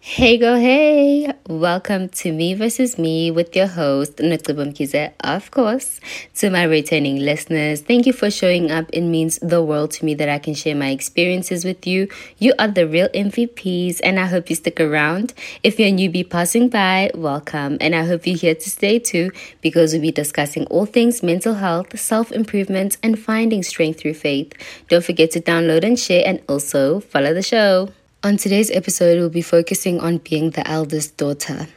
[0.00, 1.32] Hey go hey!
[1.48, 6.00] Welcome to Me versus Me with your host Notibum Kize, of course.
[6.36, 8.88] To my returning listeners, thank you for showing up.
[8.92, 12.08] It means the world to me that I can share my experiences with you.
[12.38, 15.34] You are the real MVPs, and I hope you stick around.
[15.64, 19.32] If you're a newbie passing by, welcome, and I hope you're here to stay too,
[19.62, 24.52] because we'll be discussing all things mental health, self improvement, and finding strength through faith.
[24.88, 27.88] Don't forget to download and share, and also follow the show.
[28.24, 31.68] On today's episode, we'll be focusing on being the eldest daughter.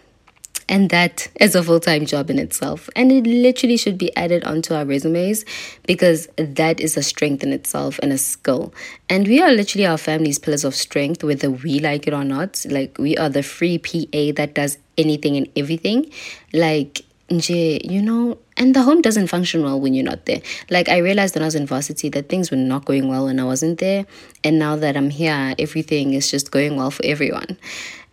[0.67, 2.89] And that is a full time job in itself.
[2.95, 5.45] And it literally should be added onto our resumes
[5.85, 8.73] because that is a strength in itself and a skill.
[9.07, 12.65] And we are literally our family's pillars of strength, whether we like it or not.
[12.67, 16.11] Like, we are the free PA that does anything and everything.
[16.53, 17.01] Like,
[17.39, 20.41] you know, and the home doesn't function well when you're not there.
[20.69, 23.39] Like I realized when I was in varsity that things were not going well when
[23.39, 24.05] I wasn't there,
[24.43, 27.57] and now that I'm here, everything is just going well for everyone.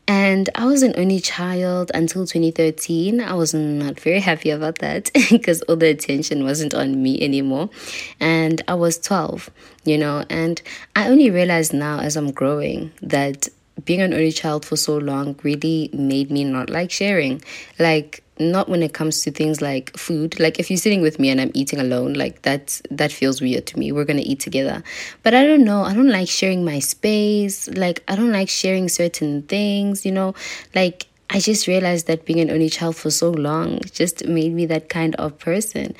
[0.08, 3.20] And I was an only child until 2013.
[3.20, 7.68] I was not very happy about that because all the attention wasn't on me anymore.
[8.18, 9.50] And I was 12,
[9.84, 10.62] you know, and
[10.96, 13.48] I only realized now as I'm growing that
[13.84, 17.42] being an only child for so long really made me not like sharing.
[17.78, 20.38] Like, not when it comes to things like food.
[20.38, 23.66] Like if you're sitting with me and i'm eating alone like that that feels weird
[23.66, 23.92] to me.
[23.92, 24.82] We're gonna eat together.
[25.22, 25.82] But i don't know.
[25.82, 27.68] I don't like sharing my space.
[27.68, 30.34] Like i don't like sharing certain things you know?
[30.74, 34.66] Like i just realized that being an only child for so long just made me
[34.66, 35.94] that kind of person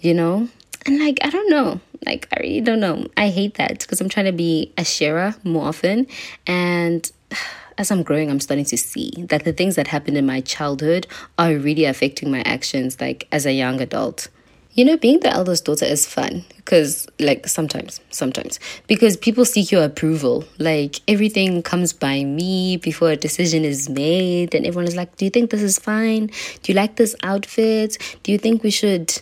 [0.00, 0.48] you know?
[0.86, 1.80] And like i don't know.
[2.06, 3.06] Like i really don't know.
[3.16, 6.06] I hate that because i'm trying to be a sharer more often.
[6.46, 7.10] And
[7.78, 11.06] as I'm growing, I'm starting to see that the things that happened in my childhood
[11.38, 14.28] are really affecting my actions, like as a young adult.
[14.72, 19.72] You know, being the eldest daughter is fun because, like, sometimes, sometimes, because people seek
[19.72, 20.44] your approval.
[20.58, 25.24] Like, everything comes by me before a decision is made, and everyone is like, Do
[25.24, 26.26] you think this is fine?
[26.26, 27.98] Do you like this outfit?
[28.22, 29.20] Do you think we should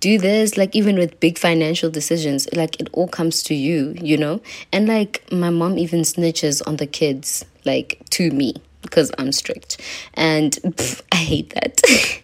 [0.00, 4.16] do this like even with big financial decisions like it all comes to you you
[4.16, 4.38] know
[4.72, 9.80] and like my mom even snitches on the kids like to me because I'm strict.
[10.14, 11.80] And pff, I hate that.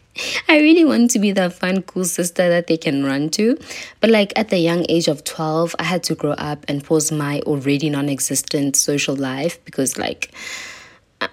[0.49, 3.59] I really want to be that fun, cool sister that they can run to.
[4.01, 7.13] But like at the young age of 12, I had to grow up and pause
[7.13, 10.33] my already non existent social life because like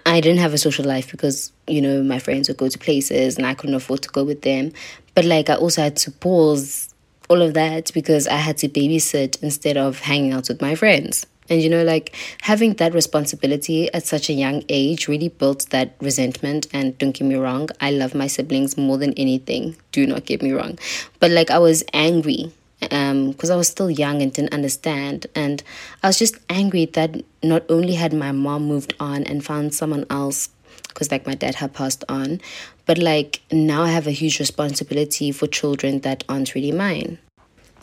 [0.06, 3.36] I didn't have a social life because, you know, my friends would go to places
[3.36, 4.72] and I couldn't afford to go with them.
[5.14, 6.92] But like I also had to pause
[7.30, 11.26] all of that because I had to babysit instead of hanging out with my friends.
[11.48, 15.94] And you know, like having that responsibility at such a young age really built that
[16.00, 16.66] resentment.
[16.72, 19.76] And don't get me wrong, I love my siblings more than anything.
[19.92, 20.78] Do not get me wrong.
[21.20, 22.52] But like, I was angry
[22.90, 25.62] um because I was still young and didn't understand and
[26.02, 30.04] I was just angry that not only had my mom moved on and found someone
[30.10, 30.50] else
[30.88, 32.40] because like my dad had passed on
[32.86, 37.18] but like now I have a huge responsibility for children that aren't really mine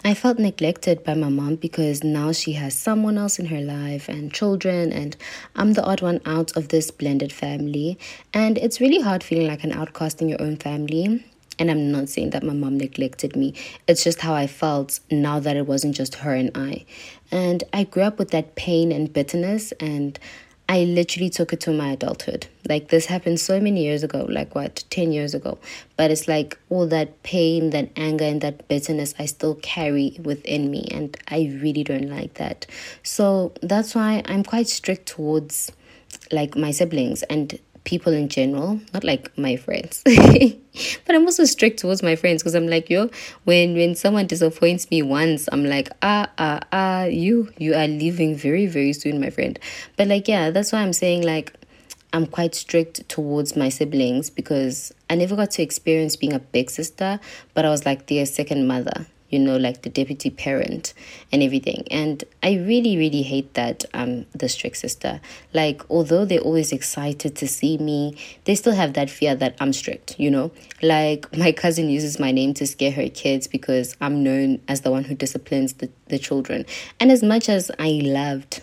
[0.03, 4.09] I felt neglected by my mom because now she has someone else in her life
[4.09, 5.16] and children, and
[5.56, 8.00] I'm the odd one out of this blended family.
[8.34, 11.23] And it's really hard feeling like an outcast in your own family.
[11.59, 13.53] And I'm not saying that my mom neglected me,
[13.88, 16.85] it's just how I felt now that it wasn't just her and I.
[17.29, 20.17] And I grew up with that pain and bitterness, and
[20.71, 22.47] I literally took it to my adulthood.
[22.69, 25.57] Like this happened so many years ago, like what, 10 years ago.
[25.97, 30.71] But it's like all that pain, that anger, and that bitterness I still carry within
[30.71, 30.87] me.
[30.89, 32.67] And I really don't like that.
[33.03, 35.73] So that's why I'm quite strict towards
[36.31, 40.01] like my siblings and people in general, not like my friends.
[40.05, 43.09] but I'm also strict towards my friends because I'm like, yo,
[43.43, 48.35] when when someone disappoints me once, I'm like, ah, ah, ah, you, you are leaving
[48.35, 49.59] very, very soon, my friend.
[49.97, 51.53] But like, yeah, that's why I'm saying like
[52.13, 56.69] I'm quite strict towards my siblings because I never got to experience being a big
[56.69, 57.19] sister,
[57.53, 60.93] but I was like their second mother you know, like the deputy parent
[61.31, 61.87] and everything.
[61.89, 65.21] And I really, really hate that I'm the strict sister.
[65.53, 69.73] Like, although they're always excited to see me, they still have that fear that I'm
[69.73, 70.51] strict, you know?
[70.81, 74.91] Like, my cousin uses my name to scare her kids because I'm known as the
[74.91, 76.66] one who disciplines the, the children.
[76.99, 78.61] And as much as I loved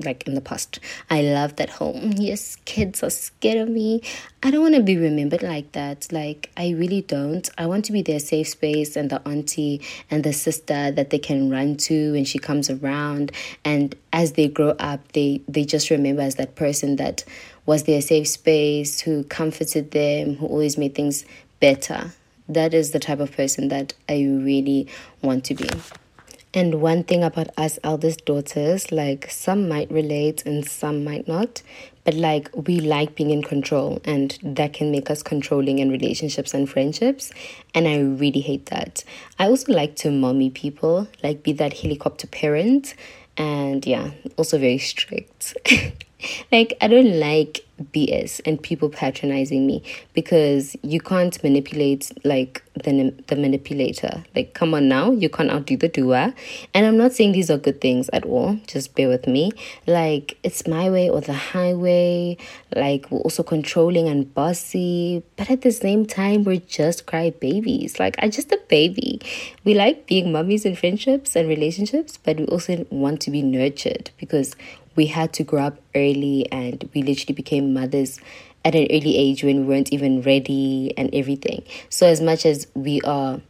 [0.00, 0.80] like in the past.
[1.10, 2.14] I love that home.
[2.16, 4.02] Yes, kids are scared of me.
[4.42, 6.12] I don't want to be remembered like that.
[6.12, 7.48] Like, I really don't.
[7.58, 9.80] I want to be their safe space and the auntie
[10.10, 13.32] and the sister that they can run to when she comes around.
[13.64, 17.24] And as they grow up, they, they just remember as that person that
[17.66, 21.24] was their safe space, who comforted them, who always made things
[21.60, 22.10] better.
[22.48, 24.88] That is the type of person that I really
[25.22, 25.68] want to be.
[26.54, 31.62] And one thing about us eldest daughters, like some might relate and some might not,
[32.04, 36.52] but like we like being in control and that can make us controlling in relationships
[36.52, 37.32] and friendships.
[37.74, 39.02] And I really hate that.
[39.38, 42.94] I also like to mommy people, like be that helicopter parent.
[43.38, 45.56] And yeah, also very strict.
[46.52, 47.60] like I don't like
[47.92, 49.82] BS and people patronizing me
[50.14, 54.24] because you can't manipulate like the the manipulator.
[54.34, 56.34] Like come on now, you can't outdo the doer.
[56.74, 58.58] And I'm not saying these are good things at all.
[58.66, 59.52] Just bear with me.
[59.86, 62.36] Like it's my way or the highway.
[62.74, 67.98] Like we're also controlling and bossy, but at the same time we're just cry babies.
[67.98, 69.20] Like I just a baby.
[69.64, 74.10] We like being mummies in friendships and relationships, but we also want to be nurtured
[74.18, 74.54] because
[74.96, 78.20] we had to grow up early and we literally became mothers
[78.64, 81.62] at an early age when we weren't even ready and everything.
[81.88, 83.40] So, as much as we are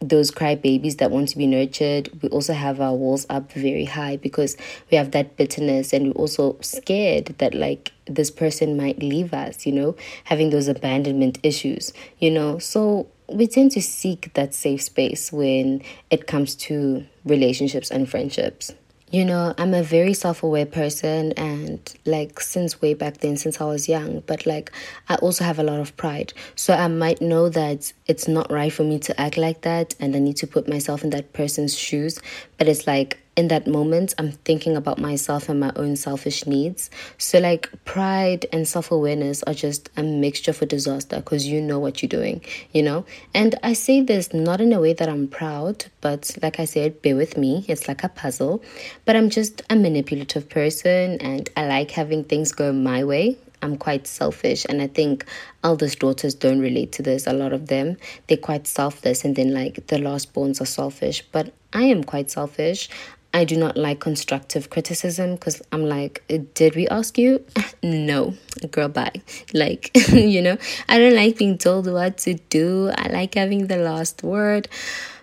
[0.00, 3.84] those cry babies that want to be nurtured, we also have our walls up very
[3.84, 4.56] high because
[4.90, 9.66] we have that bitterness and we're also scared that, like, this person might leave us,
[9.66, 9.94] you know,
[10.24, 12.58] having those abandonment issues, you know.
[12.58, 18.72] So, we tend to seek that safe space when it comes to relationships and friendships.
[19.10, 23.60] You know, I'm a very self aware person, and like since way back then, since
[23.60, 24.70] I was young, but like
[25.08, 26.32] I also have a lot of pride.
[26.54, 30.14] So I might know that it's not right for me to act like that, and
[30.14, 32.20] I need to put myself in that person's shoes.
[32.56, 36.90] But it's like in that moment, I'm thinking about myself and my own selfish needs.
[37.18, 41.78] So, like, pride and self awareness are just a mixture for disaster because you know
[41.78, 42.42] what you're doing,
[42.72, 43.06] you know?
[43.34, 47.02] And I say this not in a way that I'm proud, but like I said,
[47.02, 47.64] bear with me.
[47.66, 48.62] It's like a puzzle.
[49.06, 53.38] But I'm just a manipulative person and I like having things go my way.
[53.62, 55.26] I'm quite selfish, and I think
[55.62, 57.26] eldest daughters don't relate to this.
[57.26, 61.22] A lot of them, they're quite selfless, and then like the last borns are selfish.
[61.30, 62.88] But I am quite selfish.
[63.32, 66.22] I do not like constructive criticism because I'm like,
[66.54, 67.44] did we ask you?
[67.82, 68.34] no,
[68.70, 69.22] girl, bye.
[69.54, 72.90] Like, you know, I don't like being told what to do.
[72.96, 74.68] I like having the last word.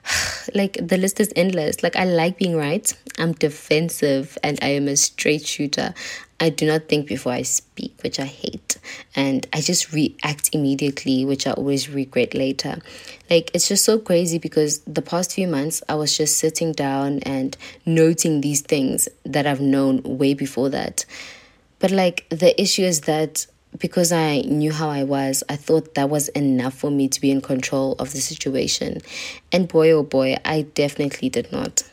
[0.56, 1.83] like, the list is endless.
[1.83, 2.92] Like, I like being right.
[3.18, 5.94] I'm defensive and I am a straight shooter.
[6.39, 8.78] I do not think before I speak, which I hate.
[9.16, 12.80] And I just react immediately, which I always regret later.
[13.30, 17.19] Like, it's just so crazy because the past few months, I was just sitting down
[17.19, 21.06] and noting these things that I've known way before that.
[21.80, 23.48] But, like, the issue is that
[23.78, 27.31] because I knew how I was, I thought that was enough for me to be
[27.31, 29.01] in control of the situation.
[29.51, 31.83] And boy, oh boy, I definitely did not.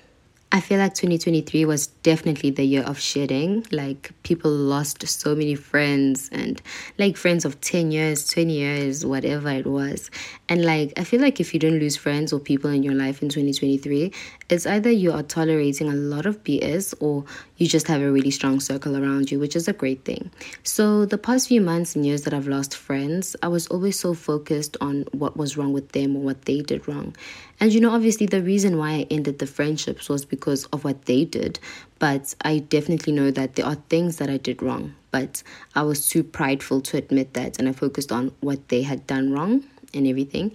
[0.54, 3.66] I feel like 2023 was definitely the year of shedding.
[3.72, 6.62] Like, people lost so many friends and
[6.96, 10.12] like friends of 10 years, 20 years, whatever it was.
[10.49, 13.23] And like, I feel like if you don't lose friends or people in your life
[13.23, 14.12] in 2023,
[14.50, 17.25] it's either you are tolerating a lot of BS or
[17.56, 20.31] you just have a really strong circle around you, which is a great thing.
[20.62, 24.12] So, the past few months and years that I've lost friends, I was always so
[24.12, 27.17] focused on what was wrong with them or what they did wrong.
[27.58, 31.06] And you know, obviously, the reason why I ended the friendships was because of what
[31.06, 31.58] they did.
[31.99, 34.94] But I definitely know that there are things that I did wrong.
[35.11, 35.43] But
[35.75, 37.58] I was too prideful to admit that.
[37.58, 39.64] And I focused on what they had done wrong
[39.94, 40.52] and everything.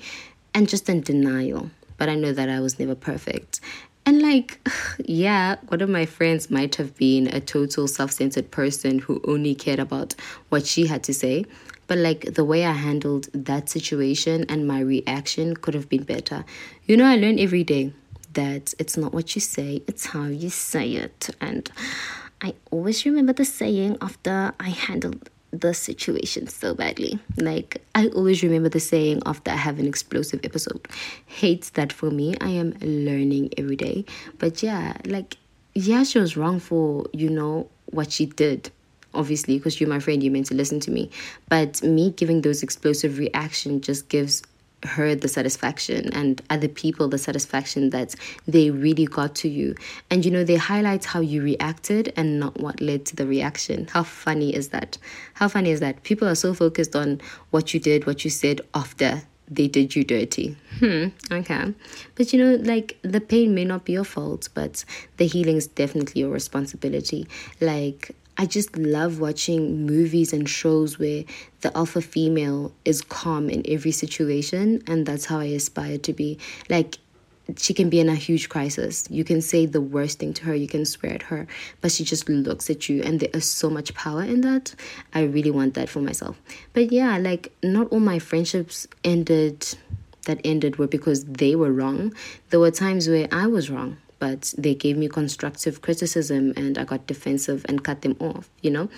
[0.53, 1.69] And just in denial.
[1.97, 3.59] But I know that I was never perfect.
[4.05, 4.59] And like,
[5.05, 9.53] yeah, one of my friends might have been a total self centered person who only
[9.55, 10.15] cared about
[10.49, 11.45] what she had to say.
[11.87, 16.45] But like the way I handled that situation and my reaction could have been better.
[16.85, 17.93] You know, I learn every day
[18.33, 21.29] that it's not what you say, it's how you say it.
[21.41, 21.69] And
[22.41, 27.19] I always remember the saying after I handled the situation so badly.
[27.37, 30.87] Like, I always remember the saying after I have an explosive episode.
[31.25, 32.35] Hates that for me.
[32.39, 34.05] I am learning every day.
[34.37, 35.37] But yeah, like,
[35.73, 38.71] yeah, she was wrong for, you know, what she did
[39.13, 41.09] obviously because you're my friend you're meant to listen to me
[41.47, 44.43] but me giving those explosive reaction just gives
[44.83, 48.15] her the satisfaction and other people the satisfaction that
[48.47, 49.75] they really got to you
[50.09, 53.87] and you know they highlight how you reacted and not what led to the reaction
[53.91, 54.97] how funny is that
[55.33, 57.19] how funny is that people are so focused on
[57.51, 60.55] what you did what you said after they did you dirty.
[60.79, 61.73] Hmm, okay.
[62.15, 64.85] But you know, like the pain may not be your fault, but
[65.17, 67.27] the healing is definitely your responsibility.
[67.59, 71.25] Like, I just love watching movies and shows where
[71.59, 76.39] the alpha female is calm in every situation, and that's how I aspire to be.
[76.69, 76.99] Like,
[77.57, 79.05] she can be in a huge crisis.
[79.09, 81.47] You can say the worst thing to her, you can swear at her,
[81.81, 84.73] but she just looks at you, and there is so much power in that.
[85.13, 86.39] I really want that for myself.
[86.71, 89.67] But yeah, like, not all my friendships ended
[90.27, 92.13] that ended were because they were wrong.
[92.51, 96.83] There were times where I was wrong but they gave me constructive criticism and I
[96.83, 98.89] got defensive and cut them off, you know?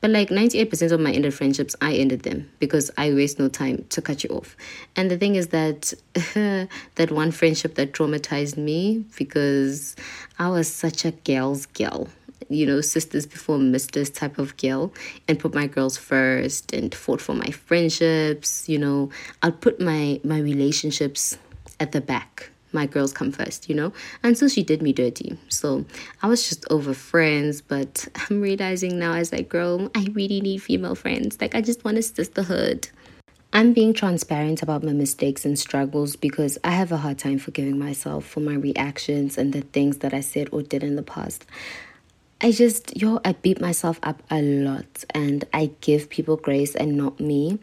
[0.00, 3.86] But like 98% of my ended friendships, I ended them because I waste no time
[3.90, 4.56] to cut you off.
[4.94, 5.92] And the thing is that
[6.94, 9.96] that one friendship that traumatized me because
[10.38, 12.08] I was such a girl's girl
[12.48, 14.92] you know, sisters before misters type of girl
[15.26, 19.10] and put my girls first and fought for my friendships, you know.
[19.42, 21.38] I'll put my my relationships
[21.80, 22.50] at the back.
[22.76, 23.90] My girls come first, you know?
[24.22, 25.38] Until she did me dirty.
[25.48, 25.86] So
[26.22, 30.58] I was just over friends, but I'm realizing now as I grow, I really need
[30.58, 31.38] female friends.
[31.40, 32.88] Like I just want a sisterhood.
[33.54, 37.78] I'm being transparent about my mistakes and struggles because I have a hard time forgiving
[37.78, 41.46] myself for my reactions and the things that I said or did in the past.
[42.42, 46.98] I just, yo, I beat myself up a lot and I give people grace and
[46.98, 47.58] not me.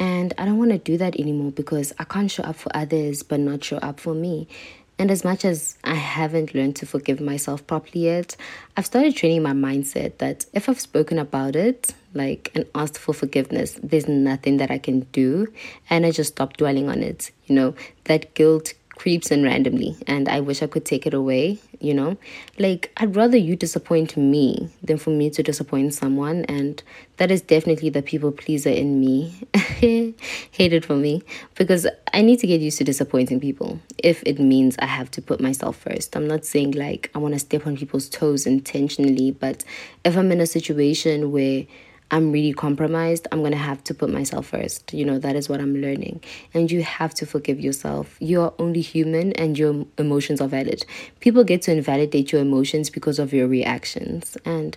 [0.00, 3.22] And I don't want to do that anymore because I can't show up for others
[3.22, 4.48] but not show up for me.
[4.98, 8.36] And as much as I haven't learned to forgive myself properly yet,
[8.76, 13.14] I've started training my mindset that if I've spoken about it, like, and asked for
[13.14, 15.50] forgiveness, there's nothing that I can do.
[15.88, 17.30] And I just stop dwelling on it.
[17.46, 21.58] You know, that guilt creeps in randomly and I wish I could take it away,
[21.80, 22.18] you know?
[22.58, 26.44] Like, I'd rather you disappoint me than for me to disappoint someone.
[26.44, 26.82] And
[27.16, 29.48] that is definitely the people pleaser in me.
[29.54, 31.22] Hate it for me
[31.54, 35.22] because I need to get used to disappointing people if it means I have to
[35.22, 36.14] put myself first.
[36.14, 39.64] I'm not saying like I want to step on people's toes intentionally, but
[40.04, 41.64] if I'm in a situation where
[42.10, 44.92] I'm really compromised, I'm going to have to put myself first.
[44.92, 46.22] You know, that is what I'm learning.
[46.52, 48.16] And you have to forgive yourself.
[48.20, 50.84] You are only human and your emotions are valid.
[51.20, 54.36] People get to invalidate your emotions because of your reactions.
[54.44, 54.76] And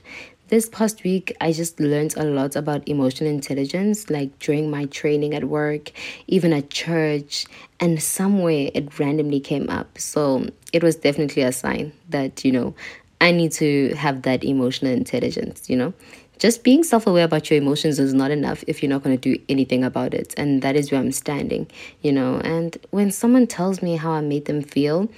[0.50, 5.34] this past week, I just learned a lot about emotional intelligence, like during my training
[5.34, 5.92] at work,
[6.28, 7.46] even at church,
[7.80, 9.98] and somewhere it randomly came up.
[9.98, 12.75] So it was definitely a sign that, you know,
[13.20, 15.94] I need to have that emotional intelligence, you know
[16.44, 19.36] just being self aware about your emotions is not enough if you're not going to
[19.36, 20.34] do anything about it.
[20.36, 21.68] And that is where I'm standing,
[22.02, 22.42] you know.
[22.44, 25.10] And when someone tells me how I made them feel,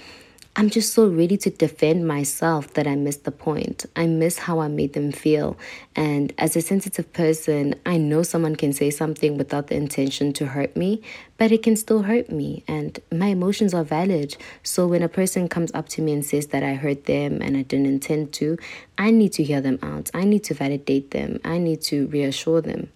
[0.58, 3.84] I'm just so ready to defend myself that I miss the point.
[3.94, 5.58] I miss how I made them feel.
[5.94, 10.46] And as a sensitive person, I know someone can say something without the intention to
[10.46, 11.02] hurt me,
[11.36, 12.64] but it can still hurt me.
[12.66, 14.38] And my emotions are valid.
[14.62, 17.54] So when a person comes up to me and says that I hurt them and
[17.54, 18.56] I didn't intend to,
[18.96, 20.10] I need to hear them out.
[20.14, 21.38] I need to validate them.
[21.44, 22.88] I need to reassure them.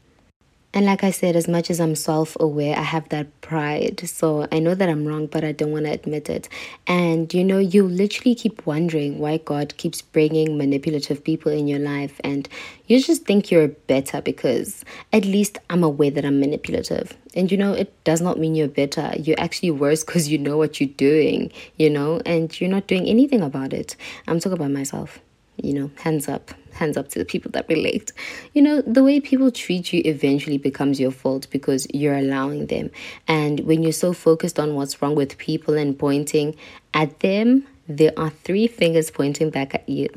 [0.72, 4.02] And like I said, as much as I'm self aware, I have that pride.
[4.08, 6.48] So I know that I'm wrong, but I don't want to admit it.
[6.86, 11.80] And you know, you literally keep wondering why God keeps bringing manipulative people in your
[11.80, 12.20] life.
[12.22, 12.48] And
[12.86, 17.16] you just think you're better because at least I'm aware that I'm manipulative.
[17.34, 19.12] And you know, it does not mean you're better.
[19.18, 23.06] You're actually worse because you know what you're doing, you know, and you're not doing
[23.06, 23.96] anything about it.
[24.28, 25.18] I'm talking about myself
[25.62, 28.12] you know, hands up, hands up to the people that relate.
[28.54, 32.90] You know, the way people treat you eventually becomes your fault because you're allowing them.
[33.28, 36.56] And when you're so focused on what's wrong with people and pointing
[36.94, 40.08] at them, there are three fingers pointing back at you.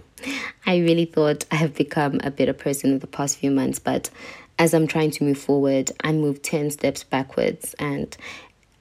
[0.66, 4.10] I really thought I have become a better person in the past few months, but
[4.60, 8.16] as I'm trying to move forward, I move 10 steps backwards and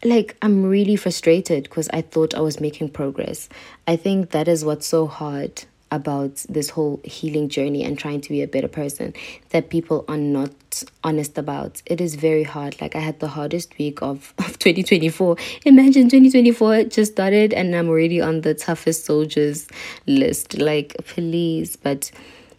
[0.05, 3.49] like I'm really frustrated because I thought I was making progress.
[3.87, 8.31] I think that is what's so hard about this whole healing journey and trying to
[8.31, 9.13] be a better person
[9.51, 11.83] that people are not honest about.
[11.87, 12.81] It is very hard.
[12.81, 15.37] Like I had the hardest week of, of 2024.
[15.67, 19.69] Imagine 2024 just started and I'm already on the toughest soldiers
[20.07, 20.59] list.
[20.59, 22.11] Like please, but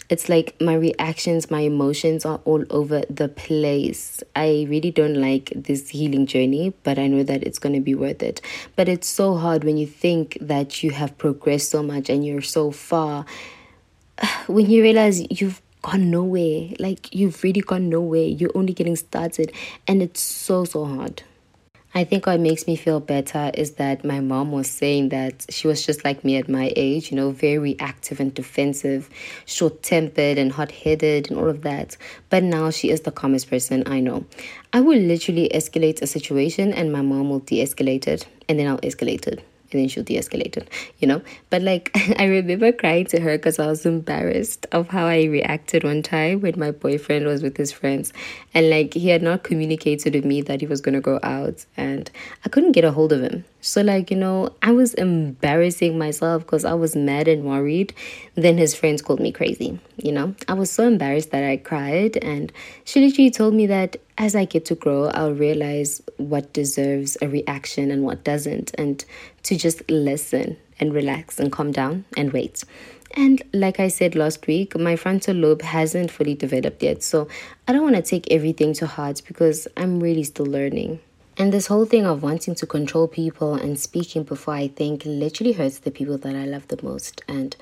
[0.09, 4.21] it's like my reactions, my emotions are all over the place.
[4.35, 7.95] I really don't like this healing journey, but I know that it's going to be
[7.95, 8.41] worth it.
[8.75, 12.41] But it's so hard when you think that you have progressed so much and you're
[12.41, 13.25] so far.
[14.47, 19.51] When you realize you've gone nowhere, like you've really gone nowhere, you're only getting started,
[19.87, 21.23] and it's so, so hard.
[21.95, 25.67] I think what makes me feel better is that my mom was saying that she
[25.67, 29.11] was just like me at my age, you know, very reactive and defensive,
[29.45, 31.95] short tempered and hot headed and all of that.
[32.31, 34.25] But now she is the calmest person I know.
[34.73, 38.67] I will literally escalate a situation and my mom will de escalate it and then
[38.67, 43.05] I'll escalate it and then she'll de-escalate it you know but like i remember crying
[43.05, 47.25] to her because i was embarrassed of how i reacted one time when my boyfriend
[47.25, 48.13] was with his friends
[48.53, 51.65] and like he had not communicated with me that he was going to go out
[51.75, 52.09] and
[52.45, 56.43] i couldn't get a hold of him so, like, you know, I was embarrassing myself
[56.43, 57.93] because I was mad and worried.
[58.35, 60.35] Then his friends called me crazy, you know.
[60.49, 62.17] I was so embarrassed that I cried.
[62.17, 62.51] And
[62.83, 67.29] she literally told me that as I get to grow, I'll realize what deserves a
[67.29, 69.03] reaction and what doesn't, and
[69.43, 72.63] to just listen and relax and calm down and wait.
[73.15, 77.03] And like I said last week, my frontal lobe hasn't fully developed yet.
[77.03, 77.27] So
[77.67, 80.99] I don't want to take everything to heart because I'm really still learning.
[81.37, 85.53] And this whole thing of wanting to control people and speaking before I think literally
[85.53, 87.21] hurts the people that I love the most.
[87.27, 87.55] And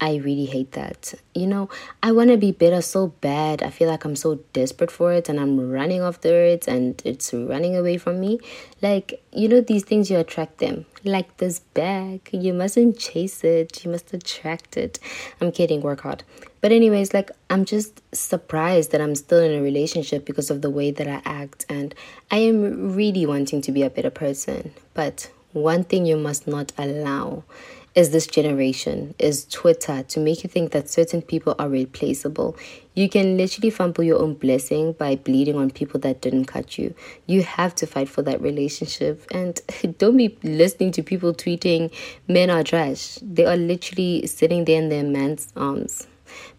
[0.00, 1.12] I really hate that.
[1.34, 1.68] You know,
[2.02, 3.62] I want to be better so bad.
[3.62, 7.34] I feel like I'm so desperate for it and I'm running after it and it's
[7.34, 8.40] running away from me.
[8.80, 10.86] Like, you know, these things, you attract them.
[11.04, 14.98] Like this bag, you mustn't chase it, you must attract it.
[15.40, 16.24] I'm kidding, work hard.
[16.62, 20.68] But, anyways, like, I'm just surprised that I'm still in a relationship because of the
[20.68, 21.64] way that I act.
[21.70, 21.94] And
[22.30, 24.72] I am really wanting to be a better person.
[24.92, 27.44] But one thing you must not allow
[27.94, 32.56] is this generation, is Twitter to make you think that certain people are replaceable.
[32.94, 36.94] You can literally fumble your own blessing by bleeding on people that didn't cut you.
[37.26, 39.26] You have to fight for that relationship.
[39.32, 39.60] And
[39.98, 41.92] don't be listening to people tweeting,
[42.28, 43.18] men are trash.
[43.22, 46.06] They are literally sitting there in their man's arms.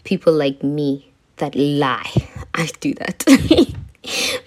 [0.03, 2.11] People like me that lie.
[2.53, 3.23] I do that.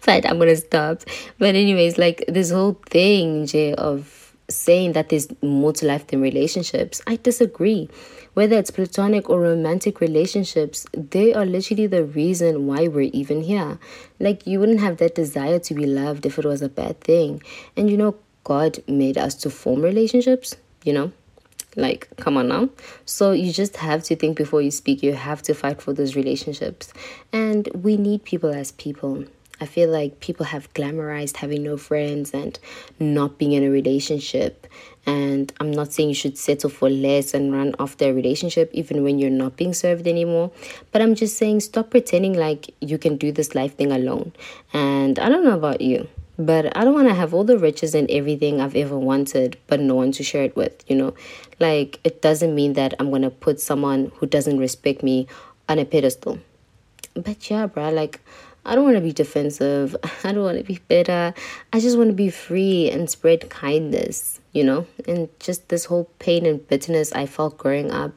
[0.05, 1.03] but I'm gonna stop.
[1.39, 6.21] But anyways, like this whole thing, Jay, of saying that there's more to life than
[6.21, 7.01] relationships.
[7.07, 7.89] I disagree.
[8.35, 13.79] Whether it's platonic or romantic relationships, they are literally the reason why we're even here.
[14.19, 17.43] Like, you wouldn't have that desire to be loved if it was a bad thing.
[17.77, 21.13] And you know, God made us to form relationships, you know?
[21.77, 22.69] Like, come on now.
[23.05, 25.03] So, you just have to think before you speak.
[25.03, 26.93] You have to fight for those relationships.
[27.33, 29.25] And we need people as people.
[29.61, 32.59] I feel like people have glamorized having no friends and
[32.99, 34.67] not being in a relationship.
[35.07, 39.05] And I'm not saying you should settle for less and run after a relationship even
[39.05, 40.51] when you're not being served anymore.
[40.93, 44.33] But I'm just saying stop pretending like you can do this life thing alone.
[44.73, 46.09] And I don't know about you,
[46.39, 49.79] but I don't want to have all the riches and everything I've ever wanted, but
[49.79, 51.15] no one to share it with, you know?
[51.61, 55.29] Like, it doesn't mean that I'm going to put someone who doesn't respect me
[55.69, 56.41] on a pedestal.
[57.15, 58.21] But yeah, bro, like,
[58.67, 59.95] I don't want to be defensive.
[60.25, 61.35] I don't want to be bitter.
[61.73, 64.87] I just want to be free and spread kindness, you know?
[65.07, 68.13] And just this whole pain and bitterness I felt growing up,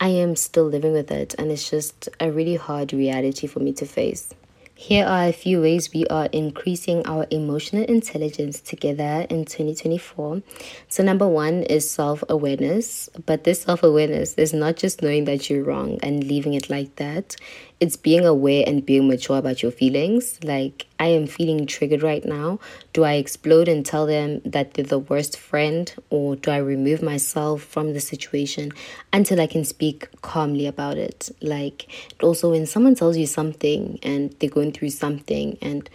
[0.00, 1.34] I am still living with it.
[1.38, 4.34] And it's just a really hard reality for me to face.
[4.80, 10.40] Here are a few ways we are increasing our emotional intelligence together in 2024.
[10.86, 15.50] So, number one is self awareness, but this self awareness is not just knowing that
[15.50, 17.34] you're wrong and leaving it like that
[17.80, 20.42] it's being aware and being mature about your feelings.
[20.42, 22.58] Like, I am feeling triggered right now.
[22.92, 27.02] Do I explode and tell them that they're the worst friend, or do I remove
[27.02, 28.72] myself from the situation
[29.12, 31.30] until I can speak calmly about it?
[31.40, 31.86] Like,
[32.20, 35.88] also, when someone tells you something and they're going through something, and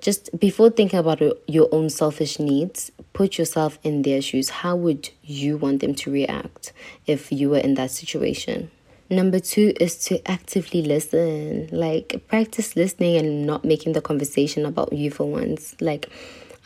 [0.00, 4.50] just before thinking about your own selfish needs, put yourself in their shoes.
[4.50, 6.72] How would you want them to react
[7.06, 8.70] if you were in that situation?
[9.10, 11.68] Number two is to actively listen.
[11.70, 15.76] Like, practice listening and not making the conversation about you for once.
[15.80, 16.08] Like,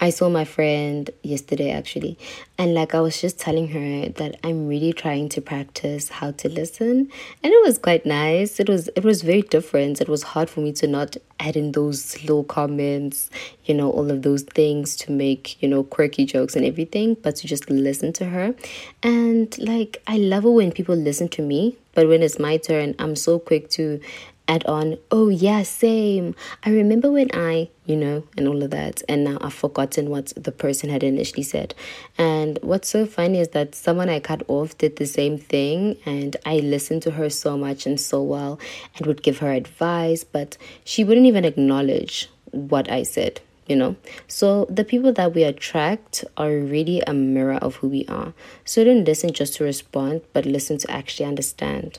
[0.00, 2.18] I saw my friend yesterday actually,
[2.56, 6.48] and like I was just telling her that I'm really trying to practice how to
[6.48, 7.10] listen,
[7.42, 8.60] and it was quite nice.
[8.60, 10.00] It was it was very different.
[10.00, 13.30] It was hard for me to not add in those little comments,
[13.64, 17.36] you know, all of those things to make, you know, quirky jokes and everything, but
[17.36, 18.54] to just listen to her.
[19.02, 22.94] And like I love it when people listen to me, but when it's my turn,
[23.00, 24.00] I'm so quick to
[24.48, 26.34] add on, oh, yeah, same.
[26.64, 29.02] I remember when I, you know, and all of that.
[29.08, 31.74] And now I've forgotten what the person had initially said.
[32.16, 35.98] And what's so funny is that someone I cut off did the same thing.
[36.06, 38.58] And I listened to her so much and so well
[38.96, 43.40] and would give her advice, but she wouldn't even acknowledge what I said.
[43.66, 43.96] You know,
[44.28, 48.32] so the people that we attract are really a mirror of who we are.
[48.64, 51.98] So don't listen just to respond, but listen to actually understand.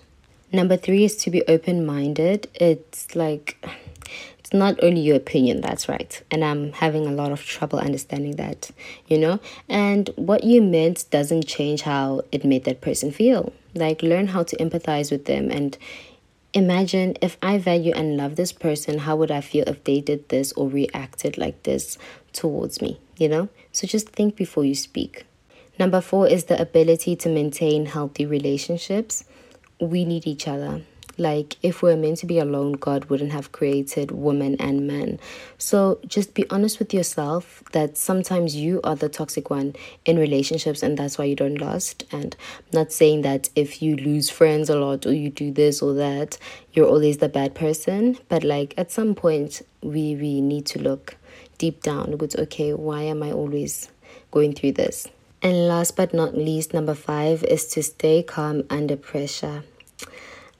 [0.51, 2.47] Number three is to be open minded.
[2.55, 3.63] It's like,
[4.39, 6.21] it's not only your opinion, that's right.
[6.31, 8.71] And I'm having a lot of trouble understanding that,
[9.07, 9.39] you know?
[9.67, 13.53] And what you meant doesn't change how it made that person feel.
[13.75, 15.77] Like, learn how to empathize with them and
[16.53, 20.29] imagine if I value and love this person, how would I feel if they did
[20.29, 21.99] this or reacted like this
[22.33, 23.49] towards me, you know?
[23.71, 25.25] So just think before you speak.
[25.77, 29.23] Number four is the ability to maintain healthy relationships
[29.79, 30.81] we need each other.
[31.19, 35.19] Like, if we're meant to be alone, God wouldn't have created women and men.
[35.57, 40.81] So, just be honest with yourself that sometimes you are the toxic one in relationships,
[40.81, 42.05] and that's why you don't last.
[42.13, 45.81] And I'm not saying that if you lose friends a lot or you do this
[45.81, 46.37] or that,
[46.71, 48.17] you're always the bad person.
[48.29, 51.17] But, like, at some point, we, we need to look
[51.57, 52.15] deep down.
[52.21, 53.89] It's okay, why am I always
[54.31, 55.05] going through this?
[55.41, 59.63] And last but not least, number five is to stay calm under pressure.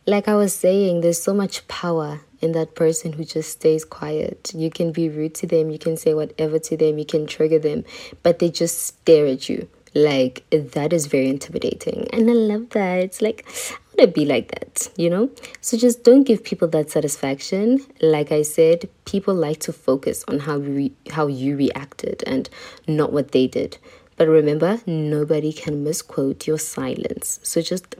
[0.05, 4.51] Like I was saying, there's so much power in that person who just stays quiet.
[4.55, 7.59] You can be rude to them, you can say whatever to them, you can trigger
[7.59, 7.83] them,
[8.23, 9.67] but they just stare at you.
[9.93, 12.07] Like that is very intimidating.
[12.13, 12.99] And I love that.
[12.99, 15.29] It's like I want to be like that, you know?
[15.61, 17.85] So just don't give people that satisfaction.
[18.01, 22.49] Like I said, people like to focus on how we how you reacted and
[22.87, 23.77] not what they did.
[24.19, 27.39] But remember, nobody can misquote your silence.
[27.41, 27.95] So just,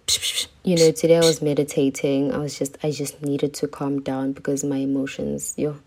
[0.66, 2.34] you know, today I was meditating.
[2.34, 5.78] I was just, I just needed to calm down because my emotions, yo.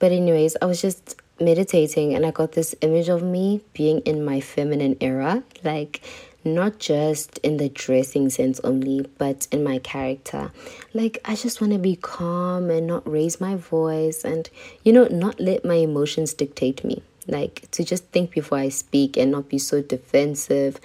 [0.00, 4.24] But anyways, I was just meditating and I got this image of me being in
[4.24, 6.02] my feminine era, like
[6.44, 10.50] not just in the dressing sense only, but in my character.
[10.92, 14.50] Like, I just want to be calm and not raise my voice and,
[14.82, 19.16] you know, not let my emotions dictate me like to just think before I speak
[19.16, 20.80] and not be so defensive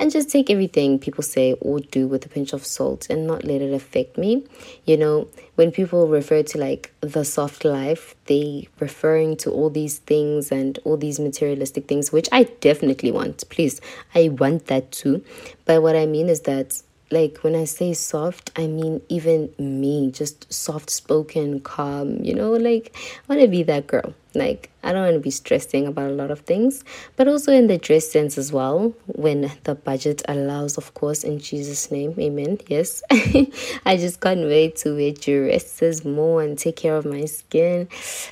[0.00, 3.44] and just take everything people say or do with a pinch of salt and not
[3.44, 4.42] let it affect me.
[4.86, 9.98] You know, when people refer to like the soft life, they referring to all these
[9.98, 13.44] things and all these materialistic things, which I definitely want.
[13.50, 13.82] Please,
[14.14, 15.22] I want that too.
[15.66, 20.10] But what I mean is that like when I say soft, I mean even me,
[20.12, 24.14] just soft spoken, calm, you know, like I want to be that girl.
[24.34, 26.84] Like I don't want to be stressing about a lot of things,
[27.16, 31.38] but also in the dress sense as well, when the budget allows, of course, in
[31.38, 32.58] Jesus' name, amen.
[32.66, 33.02] Yes.
[33.10, 37.88] I just can't wait to wear dresses more and take care of my skin.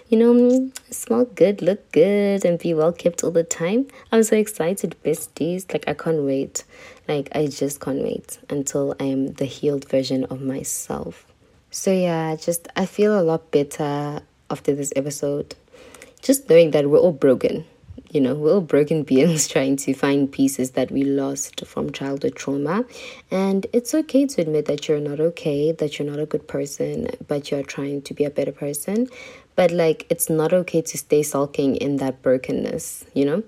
[0.09, 3.87] You know, smell good, look good, and be well kept all the time.
[4.11, 5.73] I'm so excited, besties.
[5.73, 6.65] Like I can't wait.
[7.09, 11.27] Like, I just can't wait until I am the healed version of myself.
[11.71, 15.55] So, yeah, just I feel a lot better after this episode.
[16.21, 17.65] Just knowing that we're all broken.
[18.11, 22.35] You know, we're all broken beings trying to find pieces that we lost from childhood
[22.37, 22.85] trauma.
[23.31, 27.09] And it's okay to admit that you're not okay, that you're not a good person,
[27.27, 29.09] but you're trying to be a better person.
[29.57, 33.43] But like, it's not okay to stay sulking in that brokenness, you know?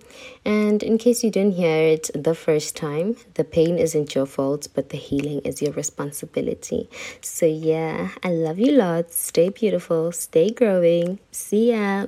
[0.44, 4.66] And in case you didn't hear it the first time, the pain isn't your fault,
[4.74, 6.90] but the healing is your responsibility.
[7.20, 9.16] So, yeah, I love you lots.
[9.16, 11.20] Stay beautiful, stay growing.
[11.30, 12.06] See ya.